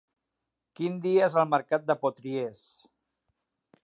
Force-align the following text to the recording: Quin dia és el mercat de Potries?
Quin 0.79 0.95
dia 1.03 1.27
és 1.27 1.35
el 1.41 1.45
mercat 1.51 1.85
de 1.91 1.97
Potries? 2.05 2.63